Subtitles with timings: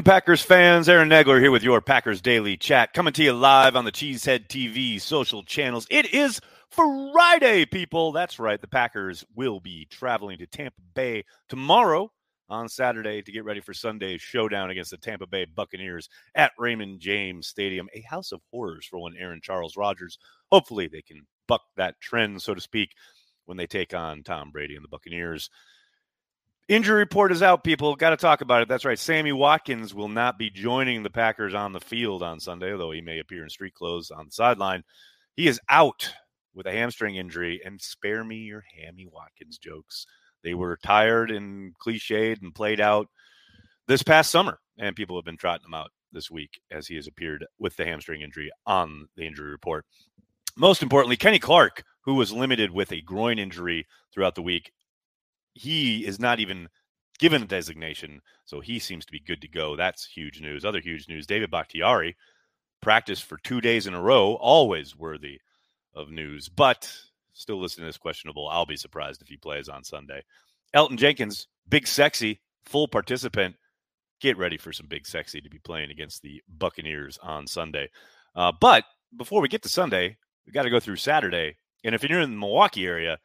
[0.00, 0.88] afternoon, Packers fans.
[0.88, 4.48] Aaron Nagler here with your Packers Daily Chat, coming to you live on the Cheesehead
[4.48, 5.86] TV social channels.
[5.90, 8.10] It is Friday, people.
[8.12, 8.58] That's right.
[8.58, 12.10] The Packers will be traveling to Tampa Bay tomorrow
[12.48, 17.00] on Saturday to get ready for Sunday's showdown against the Tampa Bay Buccaneers at Raymond
[17.00, 20.18] James Stadium, a house of horrors for one Aaron Charles Rodgers.
[20.50, 22.94] Hopefully, they can buck that trend, so to speak,
[23.44, 25.50] when they take on Tom Brady and the Buccaneers.
[26.68, 27.96] Injury report is out, people.
[27.96, 28.68] Got to talk about it.
[28.68, 28.98] That's right.
[28.98, 33.00] Sammy Watkins will not be joining the Packers on the field on Sunday, although he
[33.00, 34.84] may appear in street clothes on the sideline.
[35.34, 36.12] He is out
[36.54, 40.06] with a hamstring injury, and spare me your Hammy Watkins jokes.
[40.42, 43.08] They were tired and cliched and played out
[43.86, 47.06] this past summer, and people have been trotting them out this week as he has
[47.06, 49.84] appeared with the hamstring injury on the injury report.
[50.56, 54.72] Most importantly, Kenny Clark, who was limited with a groin injury throughout the week,
[55.54, 56.68] he is not even
[57.18, 59.76] given a designation, so he seems to be good to go.
[59.76, 60.64] That's huge news.
[60.64, 62.16] Other huge news: David Bakhtiari
[62.80, 65.40] practiced for two days in a row, always worthy
[65.94, 66.92] of news, but
[67.32, 68.48] still listed as questionable.
[68.48, 70.22] I'll be surprised if he plays on Sunday.
[70.74, 73.56] Elgton Jenkins, big sexy, full participant.
[74.20, 77.90] Get ready for some big sexy to be playing against the Buccaneers on Sunday.
[78.34, 78.84] Uh, but
[79.16, 81.56] before we get to Sunday, we got to go through Saturday.
[81.84, 83.18] And if you're in the Milwaukee area,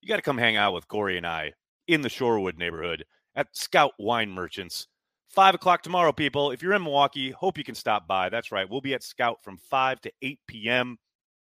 [0.00, 1.54] you got to come hang out with Corey and I
[1.86, 4.88] in the Shorewood neighborhood at Scout Wine Merchants.
[5.28, 6.50] Five o'clock tomorrow, people.
[6.50, 8.28] If you're in Milwaukee, hope you can stop by.
[8.28, 8.68] That's right.
[8.68, 10.98] We'll be at Scout from 5 to 8 p.m.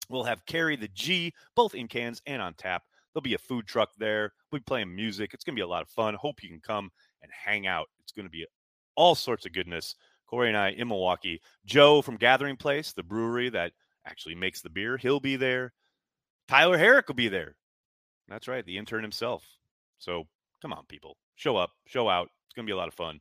[0.09, 2.83] We'll have Carry the G, both in cans and on tap.
[3.13, 4.33] There'll be a food truck there.
[4.51, 5.33] We'll be playing music.
[5.33, 6.13] It's going to be a lot of fun.
[6.13, 6.91] Hope you can come
[7.23, 7.87] and hang out.
[8.03, 8.45] It's going to be
[8.95, 9.95] all sorts of goodness.
[10.27, 11.41] Corey and I in Milwaukee.
[11.65, 13.73] Joe from Gathering Place, the brewery that
[14.05, 15.73] actually makes the beer, he'll be there.
[16.47, 17.55] Tyler Herrick will be there.
[18.27, 19.43] That's right, the intern himself.
[20.01, 20.25] So
[20.61, 22.27] come on, people, show up, show out.
[22.47, 23.19] It's going to be a lot of fun.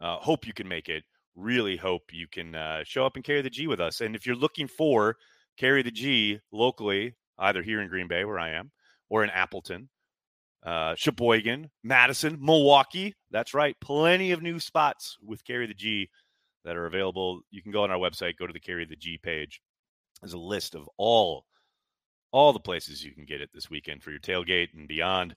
[0.00, 1.04] Uh, hope you can make it.
[1.34, 4.00] Really hope you can uh, show up and carry the G with us.
[4.00, 5.16] And if you're looking for
[5.56, 8.70] carry the G locally, either here in Green Bay, where I am,
[9.08, 9.88] or in Appleton,
[10.64, 13.14] uh, Sheboygan, Madison, Milwaukee.
[13.30, 13.76] That's right.
[13.80, 16.10] Plenty of new spots with Carry the G
[16.64, 17.40] that are available.
[17.50, 19.60] You can go on our website, go to the Carry the G page.
[20.20, 21.46] There's a list of all
[22.32, 25.34] all the places you can get it this weekend for your tailgate and beyond.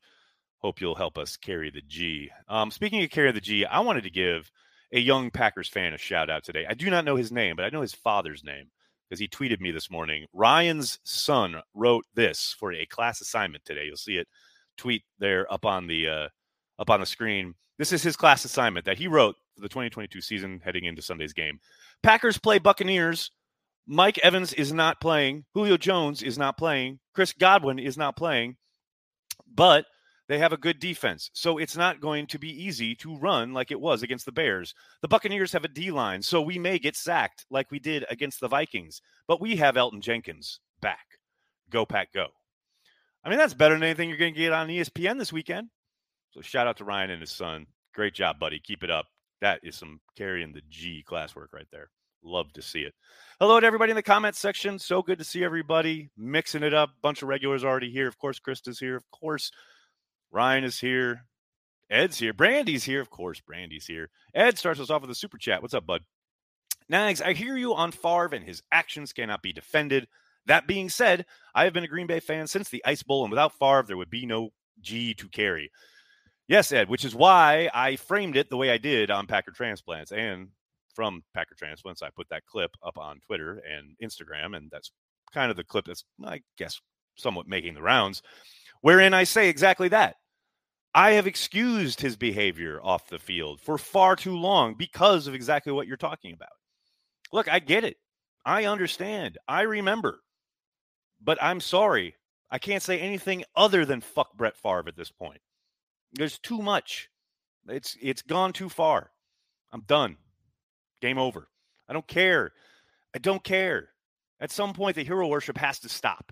[0.63, 2.29] Hope you'll help us carry the G.
[2.47, 4.49] Um, speaking of carry the G, I wanted to give
[4.93, 6.65] a young Packers fan a shout out today.
[6.69, 8.67] I do not know his name, but I know his father's name
[9.09, 10.25] because he tweeted me this morning.
[10.31, 13.85] Ryan's son wrote this for a class assignment today.
[13.85, 14.27] You'll see it
[14.77, 16.27] tweet there up on the uh,
[16.79, 17.55] up on the screen.
[17.77, 21.33] This is his class assignment that he wrote for the 2022 season heading into Sunday's
[21.33, 21.59] game.
[22.03, 23.31] Packers play Buccaneers.
[23.85, 25.43] Mike Evans is not playing.
[25.53, 26.99] Julio Jones is not playing.
[27.13, 28.55] Chris Godwin is not playing.
[29.53, 29.85] But
[30.27, 31.29] they have a good defense.
[31.33, 34.73] So it's not going to be easy to run like it was against the Bears.
[35.01, 38.39] The Buccaneers have a D line, so we may get sacked like we did against
[38.39, 39.01] the Vikings.
[39.27, 41.19] But we have Elgton Jenkins back.
[41.69, 42.27] Go, Pack, go.
[43.23, 45.69] I mean, that's better than anything you're going to get on ESPN this weekend.
[46.31, 47.67] So shout out to Ryan and his son.
[47.93, 48.59] Great job, buddy.
[48.59, 49.05] Keep it up.
[49.41, 51.89] That is some carrying the G classwork right there.
[52.23, 52.93] Love to see it.
[53.39, 54.79] Hello to everybody in the comments section.
[54.79, 56.91] So good to see everybody mixing it up.
[57.01, 58.07] Bunch of regulars already here.
[58.07, 58.95] Of course, Krista's here.
[58.95, 59.51] Of course,
[60.33, 61.25] Ryan is here.
[61.91, 62.33] Ed's here.
[62.33, 63.01] Brandy's here.
[63.01, 64.09] Of course, Brandy's here.
[64.33, 65.61] Ed starts us off with a super chat.
[65.61, 66.01] What's up, bud?
[66.89, 70.07] Nags, I hear you on Favre and his actions cannot be defended.
[70.47, 73.31] That being said, I have been a Green Bay fan since the Ice Bowl, and
[73.31, 74.49] without Favre, there would be no
[74.81, 75.71] G to carry.
[76.47, 80.11] Yes, Ed, which is why I framed it the way I did on Packer Transplants.
[80.11, 80.49] And
[80.93, 84.91] from Packer Transplants, I put that clip up on Twitter and Instagram, and that's
[85.33, 86.81] kind of the clip that's, I guess,
[87.15, 88.21] somewhat making the rounds,
[88.81, 90.17] wherein I say exactly that.
[90.95, 95.71] I have excused his behavior off the field for far too long because of exactly
[95.71, 96.49] what you're talking about.
[97.31, 97.97] Look, I get it.
[98.45, 99.37] I understand.
[99.47, 100.19] I remember.
[101.21, 102.15] But I'm sorry.
[102.51, 105.41] I can't say anything other than fuck Brett Favre at this point.
[106.13, 107.09] There's too much.
[107.67, 109.09] It's it's gone too far.
[109.71, 110.17] I'm done.
[111.01, 111.47] Game over.
[111.89, 112.51] I don't care.
[113.15, 113.89] I don't care.
[114.39, 116.31] At some point the hero worship has to stop.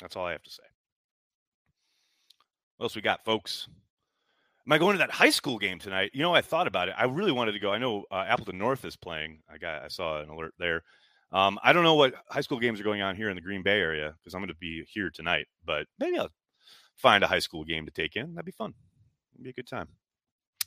[0.00, 0.62] That's all I have to say.
[2.80, 3.68] What else we got, folks?
[4.66, 6.12] Am I going to that high school game tonight?
[6.14, 6.94] You know, I thought about it.
[6.96, 7.70] I really wanted to go.
[7.70, 9.42] I know uh, Appleton North is playing.
[9.52, 10.82] I got, I saw an alert there.
[11.30, 13.62] Um, I don't know what high school games are going on here in the Green
[13.62, 15.46] Bay area because I'm going to be here tonight.
[15.62, 16.30] But maybe I'll
[16.96, 18.32] find a high school game to take in.
[18.32, 18.72] That'd be fun.
[19.34, 19.88] It'd be a good time.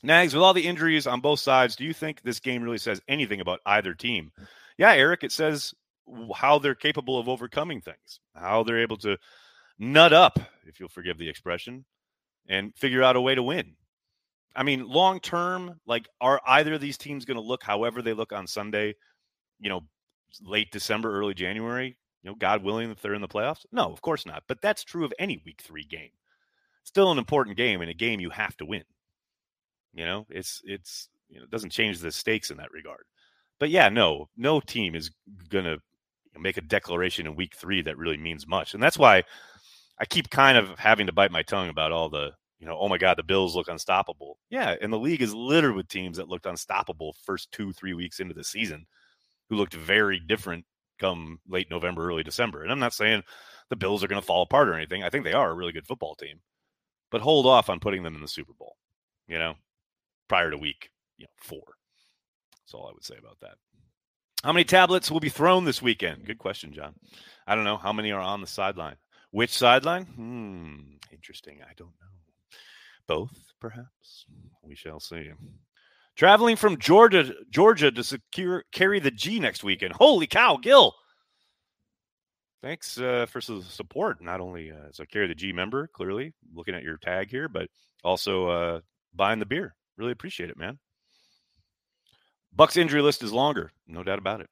[0.04, 3.01] Nags, with all the injuries on both sides, do you think this game really says
[3.07, 4.31] anything about either team?
[4.77, 5.74] Yeah, Eric, it says
[6.36, 9.18] how they're capable of overcoming things, how they're able to
[9.80, 11.86] nut up, if you'll forgive the expression,
[12.48, 13.75] and figure out a way to win.
[14.56, 18.13] I mean, long term, like, are either of these teams going to look however they
[18.13, 18.95] look on Sunday,
[19.60, 19.81] you know,
[20.44, 21.98] late December, early January?
[22.22, 23.66] You know, God willing, if they're in the playoffs?
[23.72, 24.44] No, of course not.
[24.48, 26.12] But that's true of any week three game.
[26.84, 28.84] Still an important game and a game you have to win.
[29.94, 33.04] You know, it's, it's, you know, it doesn't change the stakes in that regard.
[33.60, 35.12] But yeah, no, no team is
[35.50, 35.80] going to
[36.38, 38.74] make a declaration in week three that really means much.
[38.74, 39.24] And that's why
[40.00, 42.88] I keep kind of having to bite my tongue about all the, you know, oh
[42.88, 44.40] my God, the Bills look unstoppable.
[44.50, 44.75] Yeah.
[44.81, 48.34] And the league is littered with teams that looked unstoppable first two, three weeks into
[48.34, 48.86] the season
[49.50, 50.66] who looked very different
[51.00, 52.63] come late November, early December.
[52.63, 53.24] And I'm not saying
[53.69, 55.04] the Bills are going to fall apart or anything.
[55.04, 56.39] I think they are a really good football team,
[57.12, 58.78] but hold off on putting them in the Super Bowl,
[59.28, 59.56] you know,
[60.30, 61.63] prior to week, you know, four.
[62.62, 63.56] That's all I would say about that.
[64.44, 66.25] How many tablets will be thrown this weekend?
[66.25, 66.96] Good question, John.
[67.48, 67.78] I don't know.
[67.78, 68.96] How many are on the sideline?
[69.33, 70.06] Which sideline?
[70.06, 70.75] Hmm.
[71.12, 71.62] Interesting.
[71.63, 72.57] I don't know.
[73.07, 74.27] Both, perhaps.
[74.62, 75.31] We shall see.
[76.15, 79.94] Traveling from Georgia, Georgia to secure carry the G next weekend.
[79.94, 80.94] Holy cow, Gil!
[82.62, 84.21] Thanks uh, for the support.
[84.21, 87.50] Not only uh, as a carry the G member, clearly looking at your tag here,
[87.50, 87.69] but
[88.03, 88.79] also uh,
[89.15, 89.75] buying the beer.
[89.97, 90.77] Really appreciate it, man.
[92.56, 94.50] Bucs injury list is longer, no doubt about it.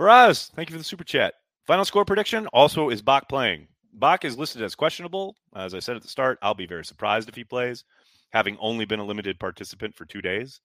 [0.00, 1.34] Faraz, thank you for the super chat.
[1.64, 3.68] Final score prediction also is Bakh playing.
[3.94, 5.36] Bakh is listed as questionable.
[5.54, 7.84] As I said at the start, I'll be very surprised if he plays,
[8.30, 10.60] having only been a limited participant for two days.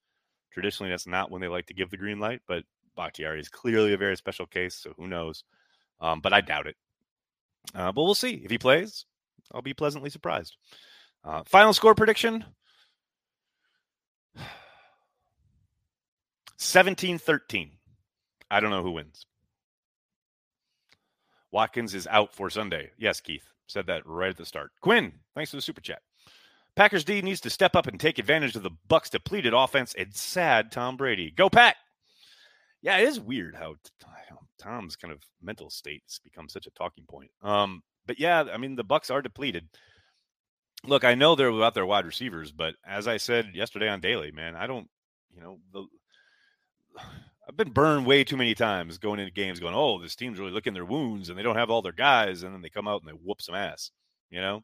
[0.52, 2.64] Traditionally, that's not when they like to give the green light, but
[2.96, 5.44] Bakhtiari is clearly a very special case, so who knows?
[6.02, 6.76] Um, but I doubt it.
[7.76, 8.42] Uh, but we'll see.
[8.44, 9.06] If he plays,
[9.54, 10.58] I'll be pleasantly surprised.
[11.24, 12.46] Uh, final score prediction
[16.58, 17.72] 17 13.
[18.50, 19.26] I don't know who wins.
[21.52, 22.92] Watkins is out for Sunday.
[22.98, 24.72] Yes, Keith said that right at the start.
[24.82, 26.02] Quinn, thanks for the super chat.
[26.76, 30.14] Packers D needs to step up and take advantage of the Bucs' depleted offense and
[30.16, 31.32] sad Tom Brady.
[31.32, 31.76] Go Pack!
[32.82, 33.76] Yeah, it is weird how
[34.58, 37.32] Tom's kind of mental state has become such a talking point.
[37.42, 39.68] Um, but yeah, I mean the Bucs are depleted.
[40.86, 44.32] Look, I know they're without their wide receivers, but as I said yesterday on Daily,
[44.32, 44.90] man, I don't,
[45.34, 45.86] you know, the
[47.50, 50.52] I've been burned way too many times going into games going, oh, this team's really
[50.52, 52.44] licking their wounds and they don't have all their guys.
[52.44, 53.90] And then they come out and they whoop some ass,
[54.30, 54.62] you know?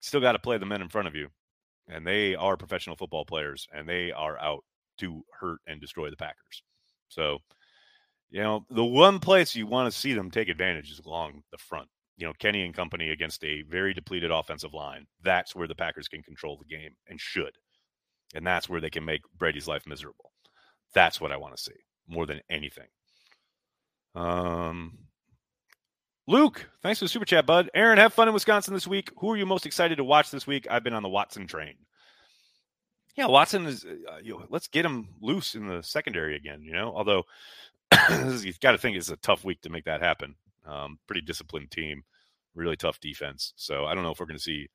[0.00, 1.28] Still got to play the men in front of you.
[1.88, 4.64] And they are professional football players and they are out
[5.00, 6.62] to hurt and destroy the Packers.
[7.08, 7.40] So,
[8.30, 11.58] you know, the one place you want to see them take advantage is along the
[11.58, 11.88] front.
[12.16, 15.06] You know, Kenny and company against a very depleted offensive line.
[15.22, 17.52] That's where the Packers can control the game and should.
[18.34, 20.31] And that's where they can make Brady's life miserable.
[20.94, 21.72] That's what I want to see
[22.08, 22.88] more than anything.
[24.14, 24.98] Um,
[26.28, 27.70] Luke, thanks for the super chat, bud.
[27.74, 29.10] Aaron, have fun in Wisconsin this week.
[29.18, 30.66] Who are you most excited to watch this week?
[30.70, 31.74] I've been on the Watson train.
[33.16, 33.84] Yeah, Watson is.
[33.84, 36.62] Uh, you know, let's get him loose in the secondary again.
[36.62, 37.24] You know, although
[38.40, 40.34] you've got to think it's a tough week to make that happen.
[40.64, 42.04] Um, pretty disciplined team,
[42.54, 43.52] really tough defense.
[43.56, 44.68] So I don't know if we're going to see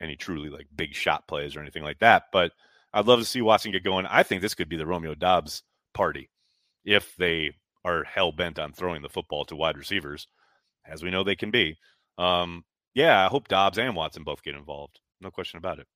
[0.00, 2.24] any truly like big shot plays or anything like that.
[2.32, 2.52] But
[2.96, 4.06] I'd love to see Watson get going.
[4.06, 5.62] I think this could be the Romeo Doubs
[5.92, 6.30] party
[6.82, 7.52] if they
[7.84, 10.26] are hell bent on throwing the football to wide receivers,
[10.90, 11.76] as we know they can be.
[12.16, 15.00] Um, yeah, I hope Dobbs and Watson both get involved.
[15.20, 15.86] No question about it.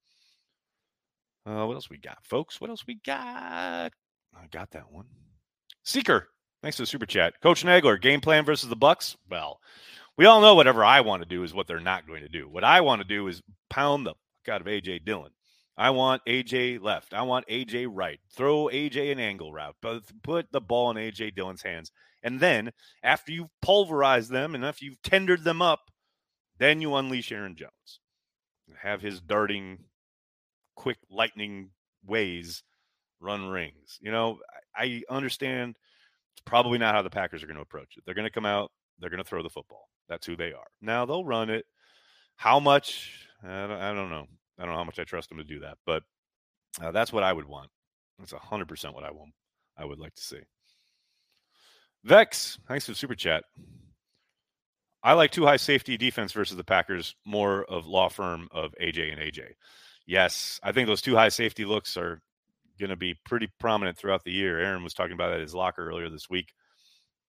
[1.46, 2.60] Uh, what else we got, folks?
[2.60, 3.92] What else we got?
[4.34, 5.06] I got that one.
[5.82, 6.28] Seeker,
[6.60, 7.32] thanks for the super chat.
[7.40, 9.16] Coach Nagler, game plan versus the Bucs.
[9.30, 9.58] Well,
[10.18, 12.46] we all know whatever I want to do is what they're not going to do.
[12.46, 13.40] What I want to do is
[13.70, 14.12] pound the
[14.52, 15.30] out of AJ Dillon.
[15.80, 17.14] I want AJ left.
[17.14, 18.20] I want AJ right.
[18.36, 21.90] Throw AJ an angle route, put the ball in AJ Dillon's hands.
[22.22, 22.72] And then
[23.02, 25.90] after you've pulverized them and after you've tendered them up,
[26.58, 28.00] then you unleash Aaron Jones.
[28.82, 29.84] Have his darting,
[30.76, 31.70] quick lightning
[32.04, 32.62] ways
[33.18, 33.96] run rings.
[34.02, 34.40] You know,
[34.76, 35.76] I understand
[36.34, 38.02] it's probably not how the Packers are going to approach it.
[38.04, 39.88] They're going to come out, they're going to throw the football.
[40.10, 40.66] That's who they are.
[40.82, 41.64] Now they'll run it.
[42.36, 43.26] How much?
[43.42, 44.26] I don't, I don't know.
[44.60, 46.02] I don't know how much I trust him to do that, but
[46.80, 47.70] uh, that's what I would want.
[48.18, 49.32] That's hundred percent what I want.
[49.76, 50.40] I would like to see.
[52.04, 53.44] Vex, thanks for the super chat.
[55.02, 59.12] I like two high safety defense versus the Packers, more of law firm of AJ
[59.12, 59.52] and AJ.
[60.06, 62.20] Yes, I think those two high safety looks are
[62.78, 64.58] going to be pretty prominent throughout the year.
[64.58, 66.52] Aaron was talking about that at his locker earlier this week.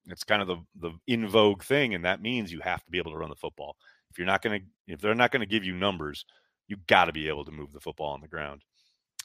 [0.07, 2.97] It's kind of the the in vogue thing, and that means you have to be
[2.97, 3.77] able to run the football.
[4.09, 6.25] If you're not going to, if they're not going to give you numbers,
[6.71, 8.61] you got to be able to move the football on the ground.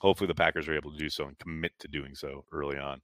[0.00, 3.00] Hopefully, the Packers are able to do so and commit to doing so early on.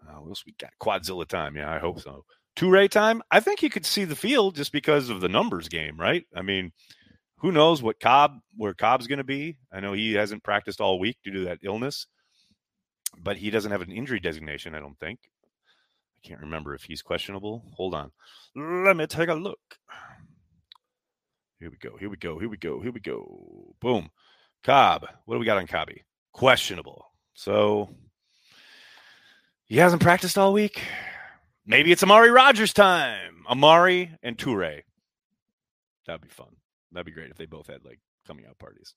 [0.00, 0.72] Uh, what else we got?
[0.80, 1.54] Quadzilla time.
[1.54, 2.24] Yeah, I hope so.
[2.56, 3.22] Toure time.
[3.30, 6.24] I think you could see the field just because of the numbers game, right?
[6.34, 6.72] I mean,
[7.36, 9.58] who knows what Cobb where Cobb's going to be?
[9.70, 12.06] I know he hasn't practiced all week due to that illness,
[13.22, 14.74] but he doesn't have an injury designation.
[14.74, 15.20] I don't think.
[16.16, 17.64] I can't remember if he's questionable.
[17.76, 18.12] Hold on,
[18.56, 19.60] let me take a look.
[21.62, 21.96] Here we go.
[21.96, 22.40] Here we go.
[22.40, 22.80] Here we go.
[22.80, 23.76] Here we go.
[23.80, 24.10] Boom.
[24.64, 25.06] Cobb.
[25.26, 26.02] What do we got on Cobby?
[26.32, 27.06] Questionable.
[27.34, 27.88] So
[29.66, 30.82] he hasn't practiced all week.
[31.64, 33.44] Maybe it's Amari Rodgers time.
[33.48, 34.82] Amari and Toure.
[36.04, 36.48] That'd be fun.
[36.90, 38.96] That'd be great if they both had like coming out parties.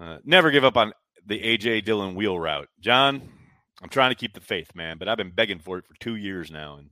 [0.00, 0.92] Uh, never give up on
[1.26, 2.68] the AJ Dillon wheel route.
[2.80, 3.22] John,
[3.82, 6.16] I'm trying to keep the faith, man, but I've been begging for it for two
[6.16, 6.90] years now, and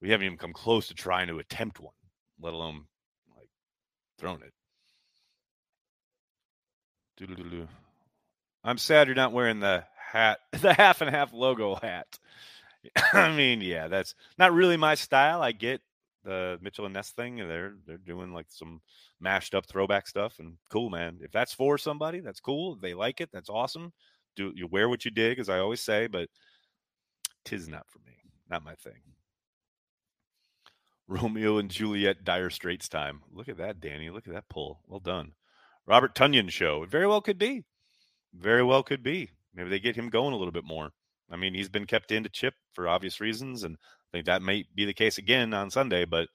[0.00, 1.94] we haven't even come close to trying to attempt one,
[2.40, 2.86] let alone
[3.36, 3.48] like
[4.18, 4.52] throwing it.
[7.16, 7.68] Doo-doo-doo-doo.
[8.64, 12.18] I'm sad you're not wearing the hat, the half and half logo hat.
[13.12, 15.42] I mean, yeah, that's not really my style.
[15.42, 15.82] I get
[16.24, 18.80] the Mitchell and Ness thing, they're they're doing like some
[19.20, 21.18] mashed up throwback stuff, and cool, man.
[21.20, 22.74] If that's for somebody, that's cool.
[22.74, 23.92] If they like it, that's awesome.
[24.36, 26.28] Do you wear what you dig, as I always say, but
[27.44, 28.12] tis not for me,
[28.48, 29.00] not my thing.
[31.08, 33.20] Romeo and Juliet dire straits time.
[33.32, 34.10] Look at that, Danny.
[34.10, 34.80] Look at that pull.
[34.86, 35.32] Well done.
[35.84, 36.84] Robert Tonyan show.
[36.84, 37.64] It very well could be.
[38.32, 39.30] Very well could be.
[39.52, 40.90] Maybe they get him going a little bit more.
[41.28, 43.76] I mean, he's been kept into chip for obvious reasons, and
[44.12, 46.28] I think that may be the case again on Sunday, but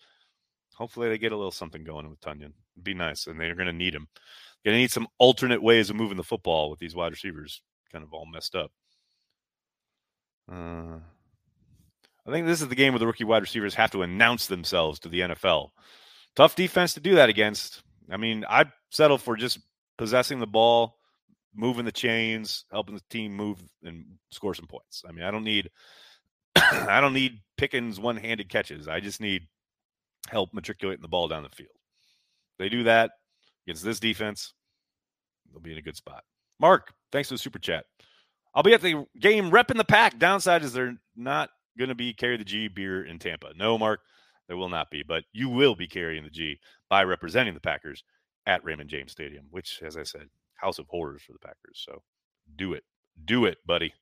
[0.75, 2.25] hopefully they get a little something going with.
[2.25, 4.07] It'd be nice, and they're going to need him.
[4.63, 8.03] Going to need some alternate ways of moving the football with these wide receivers kind
[8.03, 8.71] of all messed up.
[10.51, 10.97] Uh,
[12.27, 14.99] I think this is the game where the rookie wide receivers have to announce themselves
[14.99, 15.69] to the NFL.
[16.35, 17.83] Tough defense to do that against.
[18.11, 19.59] I mean, I'd settle for just
[19.97, 20.97] possessing the ball,
[21.55, 25.03] moving the chains, helping the team move and score some points.
[25.07, 25.69] I mean, I don't need
[26.55, 28.87] I don't need Pickens one-handed catches.
[28.87, 29.47] I just need
[30.29, 31.69] help matriculating the ball down the field.
[32.57, 33.11] They do that
[33.65, 34.53] against this defense,
[35.51, 36.23] they'll be in a good spot.
[36.59, 37.85] Mark, thanks for the super chat.
[38.53, 40.17] I'll be at the game repping the pack.
[40.17, 43.51] Downside is they're not going to be carry the G beer in Tampa.
[43.57, 43.99] No, Mark,
[44.47, 46.59] there will not be, but you will be carrying the G
[46.89, 48.03] by representing the Packers
[48.45, 51.83] at Raymond James Stadium, which, as I said, house of horrors for the Packers.
[51.85, 52.01] So
[52.55, 52.83] do it.
[53.25, 53.93] Do it, buddy.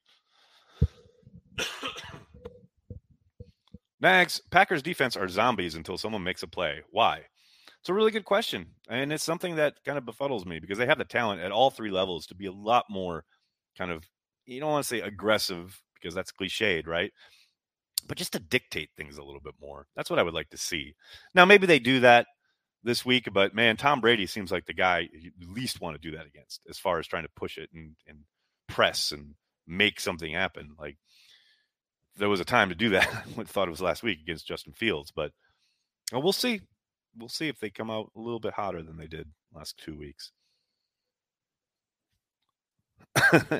[4.03, 6.81] Mags, Packers defense are zombies until someone makes a play.
[6.91, 7.21] Why?
[7.79, 8.65] It's a really good question.
[8.89, 11.71] And it's something that kind of befuddles me because they have the talent at all
[11.71, 13.23] three levels to be a lot more
[13.77, 14.03] kind of,
[14.45, 17.13] you don't want to say aggressive because that's cliched, right?
[18.05, 19.87] But just to dictate things a little bit more.
[19.95, 20.95] That's what I would like to see.
[21.33, 22.27] Now, maybe they do that
[22.83, 26.17] this week, but man, Tom Brady seems like the guy you least want to do
[26.17, 28.17] that against as far as trying to push it and, and
[28.67, 30.75] press and make something happen.
[30.77, 30.97] Like,
[32.17, 33.07] there was a time to do that.
[33.37, 35.31] I thought it was last week against Justin Fields, but
[36.11, 36.61] well, we'll see.
[37.17, 39.95] We'll see if they come out a little bit hotter than they did last two
[39.95, 40.31] weeks.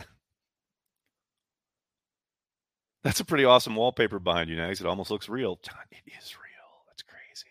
[3.03, 4.79] That's a pretty awesome wallpaper behind you, Nags.
[4.79, 5.59] It almost looks real.
[5.61, 6.85] John, it is real.
[6.87, 7.47] That's crazy.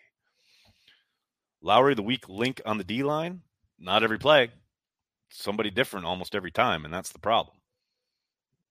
[1.61, 3.41] Lowry, the weak link on the D line.
[3.79, 4.49] Not every play.
[5.29, 7.55] Somebody different almost every time, and that's the problem.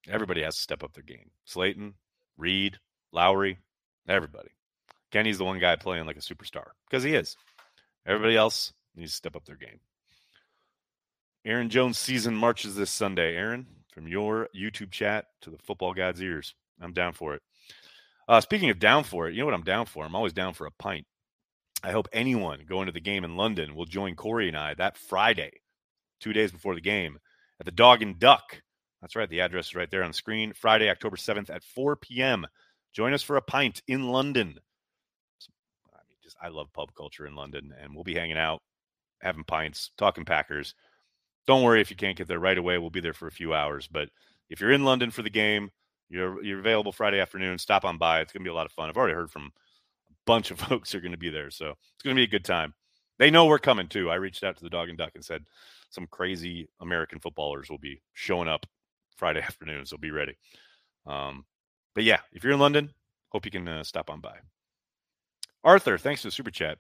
[0.09, 1.31] Everybody has to step up their game.
[1.47, 1.95] Slaton,
[2.37, 2.79] Reed,
[3.13, 3.59] Lowry,
[4.09, 4.51] everybody.
[5.11, 7.37] Kenny's the one guy playing like a superstar because he is.
[8.07, 9.81] Everybody else needs to step up their game.
[11.45, 13.37] Aaron Jones season marches this Sunday.
[13.37, 17.43] Aaron, from your YouTube chat to the football god's ears, I'm down for it.
[18.29, 20.05] Uh, speaking of down for it, you know what I'm down for?
[20.05, 21.07] I'm always down for a pint.
[21.83, 24.97] I hope anyone going to the game in London will join Corey and I that
[24.97, 25.51] Friday,
[26.21, 27.19] two days before the game,
[27.59, 28.63] at the Dog and Duck
[29.03, 29.29] that's right.
[29.29, 30.53] The address is right there on the screen.
[30.53, 32.47] Friday, October 7th at 4 p.m.
[32.93, 34.59] Join us for a pint in London.
[35.93, 38.63] I mean, just I love pub culture in London, and we'll be hanging out,
[39.21, 40.75] having pints, talking Packers.
[41.49, 42.79] Don't worry if you can't get there right away.
[42.79, 43.89] We'll be there for a few hours.
[43.89, 44.09] But
[44.49, 45.71] if you're in London for the game,
[46.09, 47.59] you're you're available Friday afternoon.
[47.59, 48.21] Stop on by.
[48.21, 48.89] It's gonna be a lot of fun.
[48.89, 52.05] I've already heard from a bunch of folks who are gonna be there, so it's
[52.05, 52.73] gonna be a good time.
[53.19, 54.11] They know we're coming too.
[54.11, 55.45] I reached out to the Dog and Duck and said
[55.91, 58.65] some crazy American footballers will be showing up
[59.17, 60.37] Friday afternoon, so be ready.
[61.07, 61.45] Um,
[61.95, 62.91] but yeah, if you're in London,
[63.31, 64.37] hope you can uh, stop on by.
[65.65, 66.79] Arthur, thanks for the super chat.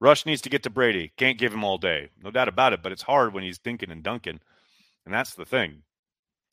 [0.00, 1.12] Rush needs to get to Brady.
[1.16, 2.08] Can't give him all day.
[2.22, 4.40] No doubt about it, but it's hard when he's thinking and dunking.
[5.04, 5.82] And that's the thing.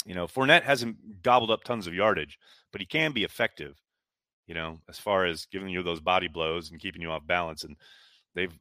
[0.06, 2.38] You know, Fournette hasn't gobbled up tons of yardage,
[2.72, 3.76] but he can be effective,
[4.46, 7.64] you know, as far as giving you those body blows and keeping you off balance.
[7.64, 7.76] And
[8.36, 8.54] they've,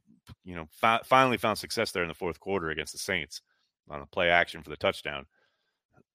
[0.43, 3.41] you know, fi- finally found success there in the fourth quarter against the Saints
[3.89, 5.25] on a play action for the touchdown.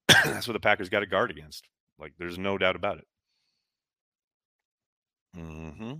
[0.08, 1.68] That's what the Packers got to guard against.
[1.98, 3.06] Like, there's no doubt about it.
[5.36, 5.92] Mm-hmm.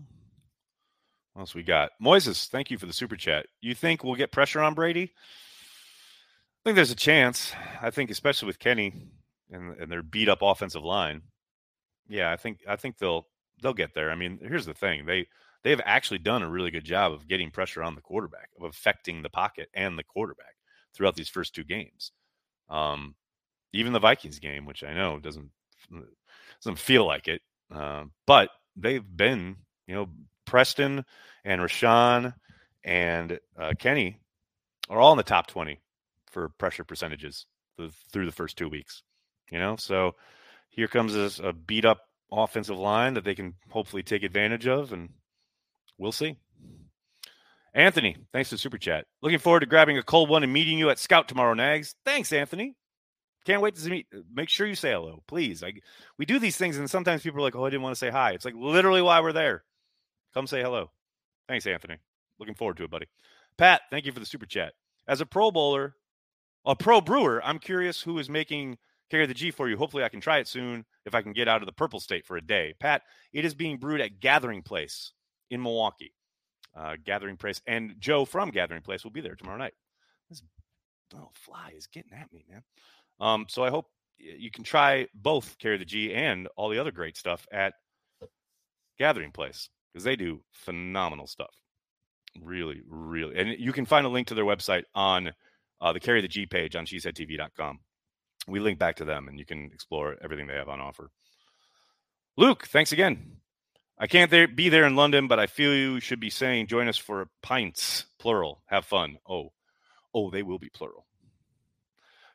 [1.32, 1.90] What else we got?
[2.02, 3.46] Moises, thank you for the super chat.
[3.60, 5.12] You think we'll get pressure on Brady?
[5.12, 7.52] I think there's a chance.
[7.82, 9.08] I think, especially with Kenny
[9.50, 11.22] and, and their beat up offensive line.
[12.08, 13.26] Yeah, I think I think they'll
[13.62, 14.10] they'll get there.
[14.10, 15.26] I mean, here's the thing: they
[15.62, 18.64] they have actually done a really good job of getting pressure on the quarterback, of
[18.64, 20.54] affecting the pocket and the quarterback
[20.94, 22.12] throughout these first two games.
[22.68, 23.14] Um,
[23.74, 25.50] even the Vikings game, which I know doesn't
[26.62, 27.42] doesn't feel like it,
[27.74, 30.08] uh, but they've been, you know,
[30.46, 31.04] Preston
[31.44, 32.34] and Rashan
[32.84, 34.18] and uh, Kenny
[34.88, 35.80] are all in the top 20
[36.30, 37.46] for pressure percentages
[38.12, 39.02] through the first two weeks.
[39.50, 40.12] You know, so
[40.70, 42.00] here comes a, a beat up
[42.32, 45.10] offensive line that they can hopefully take advantage of, and
[45.98, 46.36] we'll see.
[47.74, 49.06] Anthony, thanks for the super chat.
[49.20, 51.94] Looking forward to grabbing a cold one and meeting you at Scout tomorrow, Nags.
[52.04, 52.76] Thanks, Anthony.
[53.44, 54.06] Can't wait to meet.
[54.32, 55.62] Make sure you say hello, please.
[56.18, 58.10] We do these things, and sometimes people are like, "Oh, I didn't want to say
[58.10, 59.64] hi." It's like literally why we're there.
[60.32, 60.90] Come say hello.
[61.46, 61.98] Thanks, Anthony.
[62.38, 63.06] Looking forward to it, buddy.
[63.58, 64.72] Pat, thank you for the super chat.
[65.06, 65.94] As a Pro Bowler,
[66.64, 68.78] a Pro Brewer, I'm curious who is making
[69.10, 69.76] carry the G for you.
[69.76, 72.26] Hopefully, I can try it soon if I can get out of the purple state
[72.26, 72.74] for a day.
[72.80, 75.12] Pat, it is being brewed at Gathering Place
[75.50, 76.14] in Milwaukee.
[76.74, 79.74] Uh, Gathering Place, and Joe from Gathering Place will be there tomorrow night.
[80.28, 80.42] This
[81.12, 82.62] little fly is getting at me, man.
[83.20, 83.86] Um, so I hope
[84.18, 87.74] you can try both carry the G and all the other great stuff at
[88.98, 91.54] Gathering Place because they do phenomenal stuff.
[92.42, 93.36] Really, really.
[93.36, 95.32] And you can find a link to their website on
[95.80, 97.78] uh, the Carry the G page on cheeseheadtv.com.
[98.48, 101.10] We link back to them and you can explore everything they have on offer.
[102.36, 103.36] Luke, thanks again.
[103.96, 106.88] I can't there, be there in London, but I feel you should be saying join
[106.88, 108.62] us for pints, plural.
[108.66, 109.18] Have fun.
[109.28, 109.52] Oh,
[110.12, 111.03] oh, they will be plural.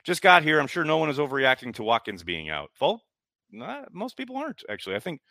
[0.03, 0.59] Just got here.
[0.59, 2.71] I'm sure no one is overreacting to Watkins being out.
[2.73, 3.03] Full?
[3.51, 4.95] Nah, most people aren't, actually.
[4.95, 5.21] I think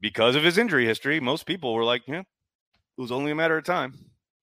[0.00, 2.26] because of his injury history, most people were like, yeah, it
[3.00, 3.94] was only a matter of time.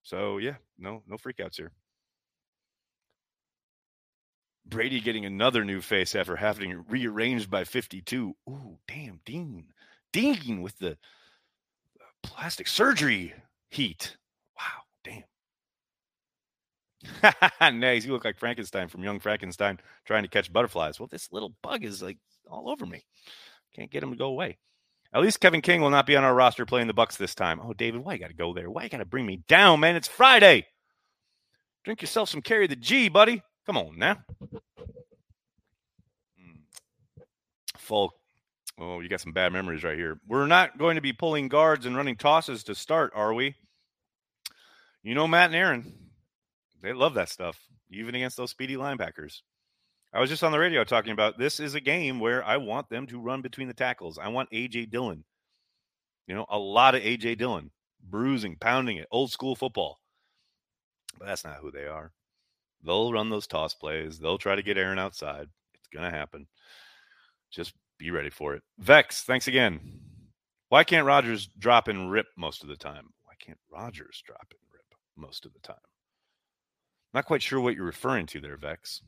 [0.04, 1.72] So yeah, no, no freakouts here.
[4.68, 8.36] Brady getting another new face after having it rearranged by 52.
[8.50, 9.66] Ooh, damn, Dean.
[10.12, 10.98] Dean with the
[12.24, 13.34] plastic surgery
[13.70, 14.18] heat.
[17.62, 18.06] Nice.
[18.06, 21.00] You look like Frankenstein from Young Frankenstein trying to catch butterflies.
[21.00, 22.18] Well, this little bug is like
[22.50, 23.04] all over me.
[23.76, 24.58] Can't get him to go away.
[25.14, 27.62] At least Kevin King will not be on our roster playing the Bucs this time.
[27.64, 28.70] Oh, David, why you got to go there?
[28.70, 29.96] Why you got to bring me down, man?
[29.96, 30.66] It's Friday.
[31.84, 33.42] Drink yourself some carry the G, buddy.
[33.66, 34.18] Come on now.
[36.38, 36.60] Hmm.
[37.78, 38.14] Folk.
[38.78, 40.20] Oh, you got some bad memories right here.
[40.28, 43.56] We're not going to be pulling guards and running tosses to start, are we?
[45.02, 46.05] You know Matt and Aaron.
[46.86, 49.42] They love that stuff, even against those speedy linebackers.
[50.14, 52.90] I was just on the radio talking about this is a game where I want
[52.90, 54.20] them to run between the tackles.
[54.20, 55.24] I want AJ Dillon.
[56.28, 57.72] You know, a lot of AJ Dillon,
[58.08, 60.00] bruising, pounding it, old school football.
[61.18, 62.12] But that's not who they are.
[62.84, 64.20] They'll run those toss plays.
[64.20, 65.50] They'll try to get Aaron outside.
[65.74, 66.46] It's going to happen.
[67.50, 68.62] Just be ready for it.
[68.78, 69.80] Vex, thanks again.
[70.70, 73.08] Why can't Rodgers drop and rip most of the time?
[73.24, 74.86] Why can't Rodgers drop and rip
[75.18, 75.78] most of the time?
[77.16, 79.02] Not quite sure what you're referring to there, Vex.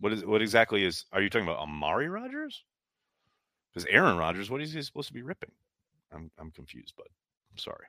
[0.00, 1.04] What is what exactly is?
[1.12, 2.64] Are you talking about Amari Rodgers?
[3.72, 5.52] Because Aaron Rodgers, what is he supposed to be ripping?
[6.12, 7.06] I'm I'm confused, bud.
[7.52, 7.86] I'm sorry.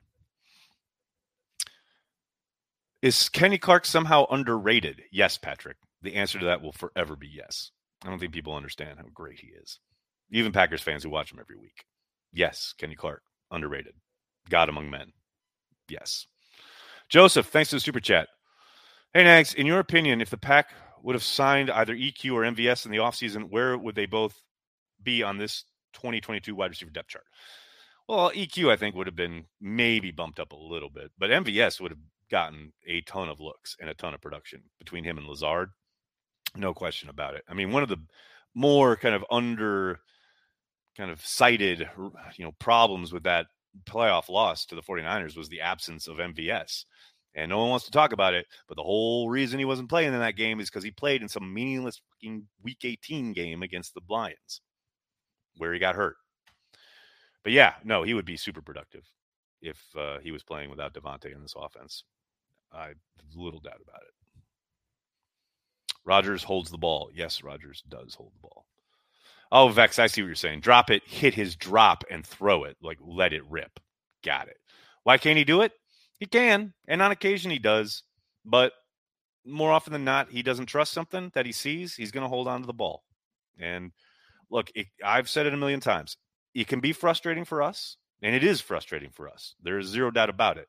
[3.02, 5.02] Is Kenny Clark somehow underrated?
[5.10, 5.76] Yes, Patrick.
[6.02, 7.72] The answer to that will forever be yes.
[8.04, 9.80] I don't think people understand how great he is.
[10.30, 11.84] Even Packers fans who watch him every week.
[12.32, 13.94] Yes, Kenny Clark, underrated.
[14.48, 15.12] God among men.
[15.88, 16.28] Yes.
[17.08, 18.28] Joseph, thanks to the super chat.
[19.16, 22.84] Hey, Nags, in your opinion, if the Pack would have signed either EQ or MVS
[22.84, 24.42] in the offseason, where would they both
[25.02, 27.24] be on this 2022 wide receiver depth chart?
[28.06, 31.80] Well, EQ, I think, would have been maybe bumped up a little bit, but MVS
[31.80, 32.00] would have
[32.30, 35.70] gotten a ton of looks and a ton of production between him and Lazard.
[36.54, 37.42] No question about it.
[37.48, 38.02] I mean, one of the
[38.54, 39.98] more kind of under
[40.94, 41.88] kind of cited,
[42.36, 43.46] you know, problems with that
[43.86, 46.84] playoff loss to the 49ers was the absence of MVS
[47.36, 48.46] and no one wants to talk about it.
[48.66, 51.28] But the whole reason he wasn't playing in that game is because he played in
[51.28, 54.60] some meaningless fucking Week 18 game against the Lions,
[55.58, 56.16] where he got hurt.
[57.44, 59.04] But yeah, no, he would be super productive.
[59.62, 62.04] if uh, he was playing without Davante in this offense.
[62.72, 62.92] I
[63.36, 64.12] little doubt about it.
[66.04, 67.10] Rodgers holds the ball.
[67.14, 68.66] Yes, Rodgers does hold the ball.
[69.52, 70.60] Oh, Vex, I see what you're saying.
[70.60, 72.76] Drop it, hit his drop, and throw it.
[72.82, 73.78] Like let it rip.
[74.24, 74.56] Got it.
[75.04, 75.72] Why can't he do it?
[76.18, 78.02] He can, and on occasion he does,
[78.44, 78.72] but
[79.44, 81.94] more often than not, he doesn't trust something that he sees.
[81.94, 83.04] He's going to hold on to the ball.
[83.58, 83.92] And
[84.50, 86.16] look, it, I've said it a million times.
[86.54, 89.54] It can be frustrating for us, and it is frustrating for us.
[89.62, 90.68] There's zero doubt about it.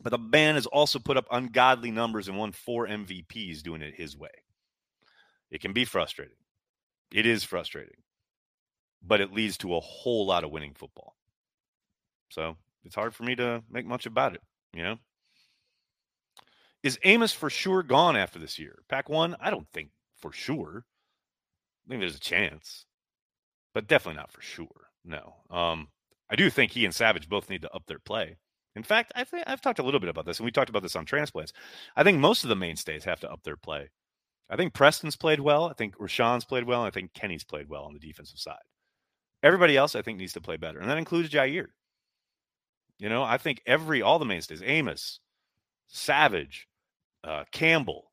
[0.00, 3.94] But the man has also put up ungodly numbers and won four MVPs doing it
[3.94, 4.30] his way.
[5.50, 6.36] It can be frustrating.
[7.12, 7.98] It is frustrating,
[9.02, 11.16] but it leads to a whole lot of winning football.
[12.30, 14.40] So it's hard for me to make much about it,
[14.72, 14.96] you know?
[16.82, 18.78] Is Amos for sure gone after this year?
[18.88, 19.36] Pack one?
[19.40, 20.84] I don't think for sure.
[21.86, 22.84] I think there's a chance,
[23.74, 24.90] but definitely not for sure.
[25.04, 25.34] No.
[25.50, 25.88] Um,
[26.30, 28.36] I do think he and Savage both need to up their play.
[28.74, 30.82] In fact, I think I've talked a little bit about this, and we talked about
[30.82, 31.52] this on transplants.
[31.96, 33.90] I think most of the mainstays have to up their play.
[34.50, 35.64] I think Preston's played well.
[35.64, 36.82] I think Rashan's played well.
[36.84, 38.62] And I think Kenny's played well on the defensive side.
[39.42, 41.68] Everybody else, I think, needs to play better, and that includes Jaire.
[42.98, 45.20] You know, I think every all the mainstays, Amos,
[45.88, 46.68] Savage,
[47.24, 48.10] uh, Campbell.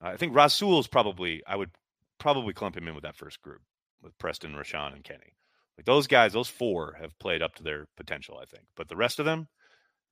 [0.00, 1.70] I think Rasul is probably I would
[2.18, 3.62] probably clump him in with that first group
[4.02, 5.34] with Preston, Rashan, and Kenny.
[5.76, 8.64] Like those guys, those four have played up to their potential, I think.
[8.76, 9.48] But the rest of them,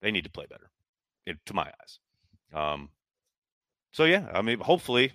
[0.00, 0.70] they need to play better,
[1.24, 1.98] it, to my eyes.
[2.52, 2.88] Um,
[3.92, 5.12] so yeah, I mean, hopefully,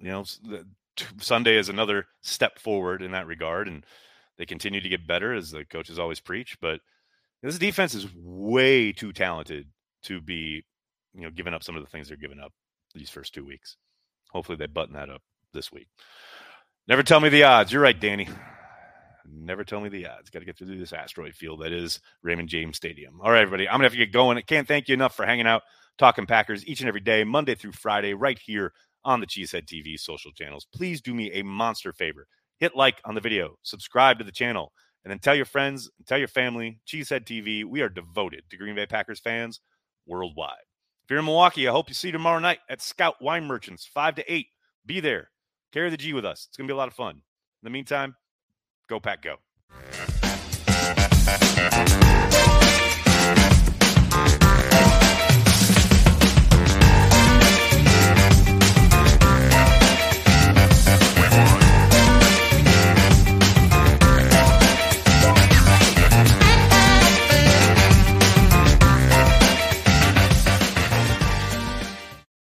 [0.00, 0.24] you know,
[1.18, 3.84] Sunday is another step forward in that regard, and
[4.36, 6.58] they continue to get better as the coaches always preach.
[6.60, 6.80] But
[7.42, 9.68] this defense is way too talented
[10.04, 10.64] to be,
[11.14, 12.52] you know, giving up some of the things they're giving up
[12.94, 13.76] these first two weeks.
[14.30, 15.22] Hopefully, they button that up
[15.52, 15.88] this week.
[16.88, 17.72] Never tell me the odds.
[17.72, 18.28] You're right, Danny.
[19.28, 20.30] Never tell me the odds.
[20.30, 23.20] Got to get through this asteroid field that is Raymond James Stadium.
[23.20, 23.68] All right, everybody.
[23.68, 24.38] I'm gonna have to get going.
[24.38, 25.62] I can't thank you enough for hanging out,
[25.98, 28.72] talking Packers each and every day, Monday through Friday, right here
[29.04, 30.66] on the Cheesehead TV social channels.
[30.74, 32.26] Please do me a monster favor.
[32.58, 34.72] Hit like on the video, subscribe to the channel,
[35.06, 38.74] and then tell your friends, tell your family, Cheesehead TV, we are devoted to Green
[38.74, 39.60] Bay Packers fans
[40.04, 40.64] worldwide.
[41.04, 43.86] If you're in Milwaukee, I hope you see you tomorrow night at Scout Wine Merchants,
[43.86, 44.48] 5 to 8.
[44.84, 45.30] Be there.
[45.72, 46.46] Carry the G with us.
[46.48, 47.14] It's going to be a lot of fun.
[47.14, 47.22] In
[47.62, 48.16] the meantime,
[48.88, 49.36] go pack go.